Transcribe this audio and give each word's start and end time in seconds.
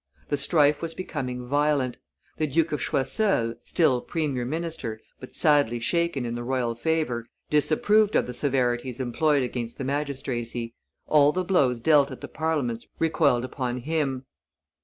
The 0.29 0.37
strife 0.37 0.81
was 0.81 0.95
becoming 0.95 1.45
violent; 1.45 1.97
the 2.37 2.47
Duke 2.47 2.71
of 2.71 2.81
Choiseul, 2.81 3.53
still 3.61 4.01
premier 4.01 4.45
minister 4.45 4.99
but 5.19 5.35
sadly 5.35 5.77
shaken 5.79 6.25
in 6.25 6.33
the 6.33 6.43
royal 6.43 6.73
favor, 6.73 7.27
disapproved 7.51 8.15
of 8.15 8.25
the 8.25 8.33
severities 8.33 8.99
employed 8.99 9.43
against 9.43 9.77
the 9.77 9.83
magistracy. 9.83 10.73
All 11.05 11.31
the 11.31 11.43
blows 11.43 11.81
dealt 11.81 12.09
at 12.09 12.21
the 12.21 12.27
Parliaments 12.27 12.87
recoiled 12.97 13.45
upon 13.45 13.77
him. 13.77 14.25